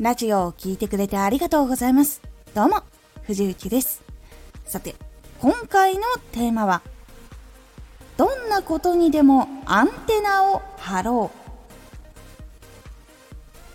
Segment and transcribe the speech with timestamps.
[0.00, 2.20] ラジオを聴いてくれてありがとうございます。
[2.52, 2.82] どうも、
[3.22, 4.02] 藤幸です。
[4.64, 4.96] さて、
[5.40, 6.02] 今回の
[6.32, 6.82] テーマは、
[8.16, 11.30] どんなことにでもアンテナを張ろ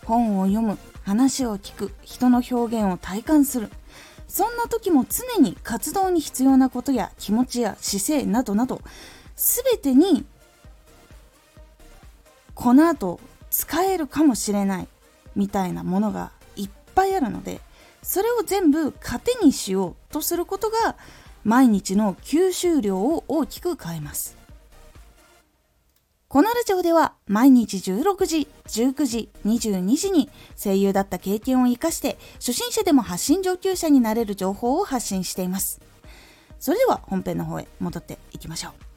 [0.03, 0.05] う。
[0.05, 3.71] 本を読む、話を聞く、人の表現を体感する。
[4.27, 8.81] そんな時も常に活動に必要なことや気持ちや姿勢などなど、
[9.37, 10.25] すべてに
[12.55, 14.87] この後使えるかもしれない
[15.35, 17.61] みたいなものがいっぱいあるので
[18.01, 20.95] それを全部糧にしようとすることが
[21.43, 24.39] 毎日の吸収量を大きく変えます
[26.29, 35.81] このラジオでは毎日16時、19時、22時に声優だった経験を活かして初心者でも発信上級者になれる情報を発信しています。
[36.59, 38.88] それでは本編の方へ戻っていきましょう。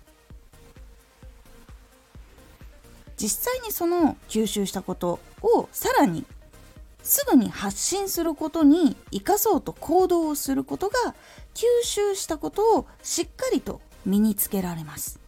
[3.22, 6.24] 実際にその吸収したことをさらに
[7.04, 11.14] すぐに発信することに生かそうと行動をすることが
[11.54, 15.20] 吸収したことをしっかりと身につけられます。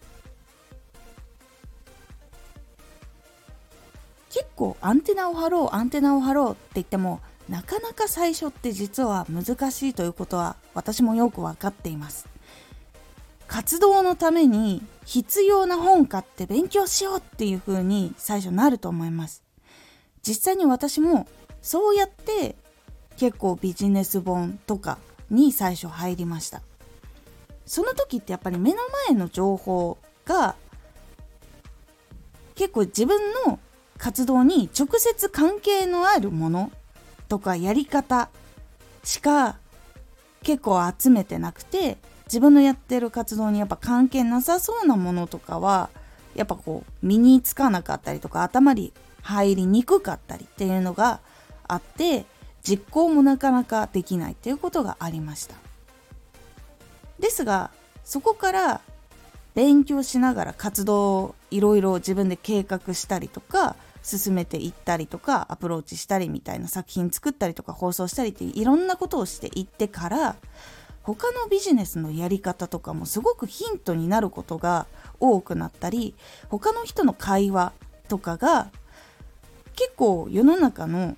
[4.30, 12.26] 結構アンテナを張ろうアンテナを張ろうって言ってもなかなか最初って実は難しいということは私もよく分かっています。
[13.46, 19.42] 活動のために必要な本買って勉強しようっていう風に最初なると思います。
[20.26, 21.26] 実際に私も
[21.62, 22.56] そうやって
[23.16, 24.98] 結構ビジネス本とか
[25.30, 26.62] に最初入りました。
[27.66, 30.54] その時ってやっぱり目の前の情報が
[32.54, 33.58] 結構自分の
[33.98, 36.70] 活動に直接関係のあるもの
[37.28, 38.28] とかやり方
[39.02, 39.56] しか
[40.42, 41.96] 結構集めてなくて
[42.34, 45.88] 自分のやってる活動にやっぱ関係なさそうなものとかは
[46.34, 51.20] やっぱこう身につかなかったりとか頭に入りにくかったりっていうのが
[51.68, 52.26] あって
[52.64, 55.54] 実行もなかなかできないっていうことがありました。
[57.20, 57.70] ですが
[58.02, 58.80] そこから
[59.54, 70.36] 勉強しながら活動をいろいろ自分で計画したりとか進めていったりとかアプローチしたりみたいな作品作ったりとか放送したりっていろんなことをしていってから
[71.04, 74.86] 他のビジネスのやり方とかもすごくヒントになることが
[75.20, 76.14] 多くなったり
[76.48, 77.72] 他の人の会話
[78.08, 78.70] とかが
[79.76, 81.16] 結構世の中の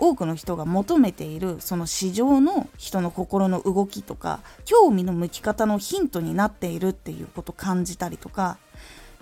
[0.00, 8.58] 多くの人が求めているその市場の人の心の動きとか興味の向き方のヒントになっているっていうことを感じたりとか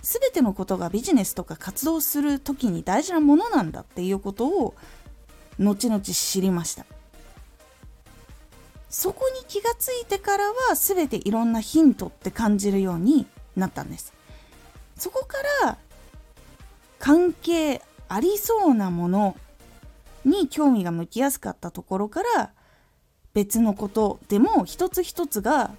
[0.02, 4.75] 全てのことがビジネスとか活動する時に大事なものなんだっていうことを
[5.58, 6.84] 後々知りました。
[8.98, 14.14] そこに気がついてからは全ていろんなヒントって感じるようになったんです。
[14.96, 15.36] そこか
[15.66, 15.76] ら
[16.98, 19.36] 関係ありそうなもの
[20.24, 22.52] に興味が向きやすかったところから
[23.34, 25.72] 別のことでも一つ一つが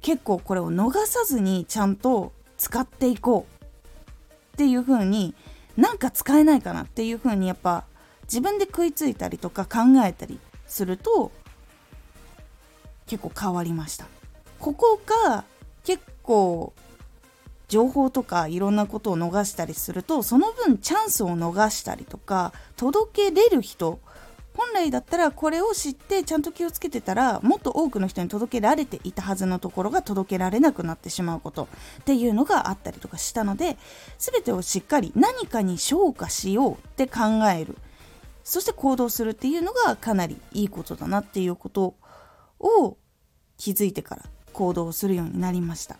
[0.00, 5.32] 結構これを逃さずにちゃんと使っていこうっていう風に
[5.76, 7.84] なんか使えないかなっていう風にやっぱ
[8.24, 11.30] 自分で食いついたりとか考えたりすると
[13.08, 14.06] 結構変わりました。
[14.60, 15.44] ここが
[15.84, 16.72] 結構
[17.68, 24.00] 情報とかいろんなことを逃したりするとその分チャンスを逃したりとか届けれる人
[24.56, 31.68] 本来だったらこれを知ってちゃんと気をつけてたらもっと多くの人に届けられていたはずのところが届けられなくなってしまうこと
[32.00, 33.76] っていうのがあったりとかしたので
[34.18, 37.20] 全てをしっかり何かに昇華しようって考
[37.54, 37.76] える。
[38.42, 41.94] そして行動するっていうのがかなりいいことだなっていうことを
[42.60, 42.96] を
[43.56, 45.96] 気づいてから行動するようになりました。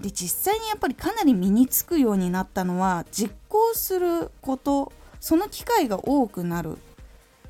[0.00, 6.78] で実際にやっぱりかなり身につくようになったのは実行することその機会が多くなる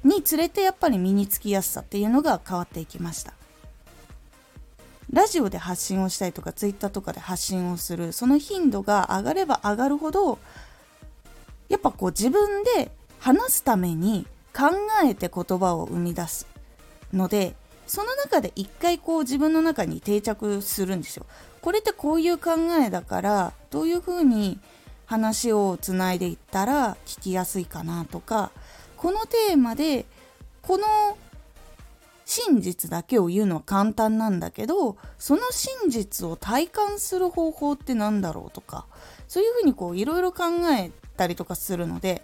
[0.03, 3.35] につれてやっぱり身につきやすさっていうのが変わっていきました。
[5.11, 10.39] ラジオで発信をしたりとかツイッターとかで発信をするその頻度が上がれば上がるほど
[11.71, 14.71] やっぱこう自分で話すために考
[15.05, 16.47] えて言葉を生み出す
[17.13, 17.55] ので
[17.87, 21.25] その中で一回こう自分の中に定着するんですよ。
[21.63, 22.53] これってこういう考
[22.85, 24.59] えだからどういうふうに
[25.07, 28.51] 話をつないでいったら聞きやすいかなとか
[28.97, 30.05] このテーマで
[30.63, 30.87] この
[32.27, 38.85] 真実だけを言うのは簡単なんだけどその真実を体感する方法って何だろうとか
[39.29, 40.45] そういうふうにこういろいろ考
[40.79, 42.23] えたりとかするので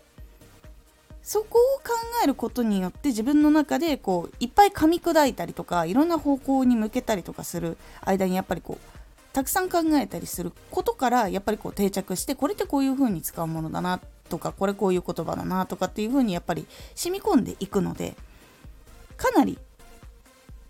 [1.25, 8.89] そこを考えることによって自分の中でこういっぱい噛み砕いたりとかいろんな方向に向けたりとかする間にやっぱりこう
[9.33, 18.15] たくさん考えたりすることからやっぱりこう定着してこれってこういう風に使うものだなとかこれこういう言葉だなとかっていう風にやっぱり染み込んでいくので
[19.17, 19.59] かなり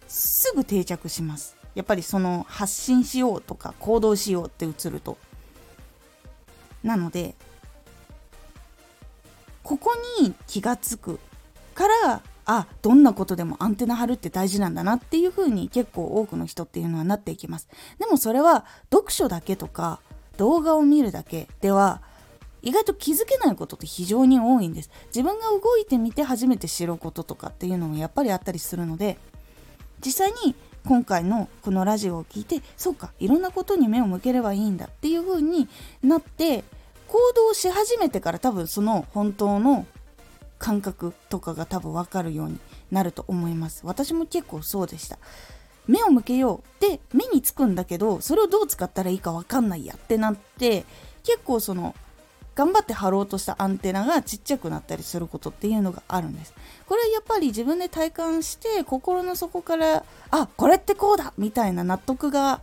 [0.07, 1.57] すぐ定着します。
[1.75, 5.19] やっぱりその発信しようとか行動しようって映ると。
[6.85, 7.35] なので
[9.65, 11.19] ここに気がつく
[11.75, 17.69] からあどんなことでもアンテナ張るって大事なんだなっていう風に結構多くの人っていうのはなっていきます。
[17.99, 20.01] でもそれは読書だけとか
[20.37, 22.03] 動画を見るだけでは
[22.63, 24.91] 意外と気づけないことって非常に多いんです。
[25.07, 29.19] 自分が動いてみて初めて知ることとかっていうのもやっぱりあったりするので
[30.05, 30.55] 実際に
[30.87, 35.67] 今回のこのラジオを聞いてそうかいろんなことに目を向ければいいんだっていう風に
[36.03, 36.65] なって
[37.09, 39.87] 行動し始めてから多分その本当の
[40.59, 42.59] 感覚とかが多分分かるように
[42.91, 43.83] なると思います。
[43.85, 45.19] 私も結構そうでした。
[45.87, 50.87] 目を向けようで目につくんだけどそれをどう使ったらいいか分かんないやってなって
[51.23, 51.95] 結構その
[52.55, 56.55] 頑張って貼ろうとしたアンテナがちっちゃくなったりすることっていうのがあるんです。
[56.87, 62.61] これはやっぱり自分で体感して心の底からあこれってこうだみたいな納得が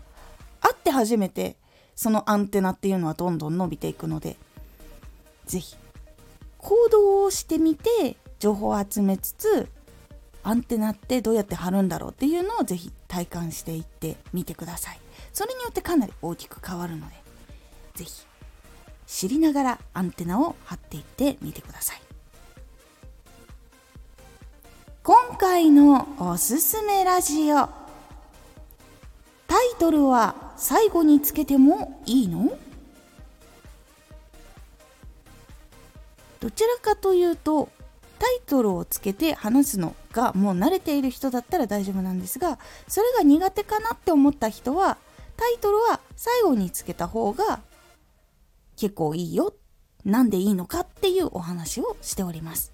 [0.61, 1.57] あって初めて
[1.95, 4.37] そのアンテナっていうのはどんどん伸びていくので
[5.45, 5.75] 是非
[6.57, 9.67] 行動をしてみて情報を集めつつ
[10.43, 14.99] アンテナってどうやって貼るんだろうっていうのをぜひ体感していってみてください。
[15.33, 17.15] それによってかなり大きく変わるので
[17.95, 18.25] ぜひ
[19.05, 22.01] 知りながらアンテナを張っていってみてください。
[25.03, 27.69] 今回のおすすめラジオ
[29.47, 32.57] タイトルは最後につけてもいいの？
[36.39, 37.69] どちらかというと
[38.17, 44.97] タイトルをつけて話すのがもう慣れている人だったら大丈夫なんですがそれが苦手かなって思った人は
[45.37, 47.61] タイトルは最後につけた方が
[48.75, 49.53] 結構いいよ。
[50.03, 52.73] なんでいいのかっていうお話をしております。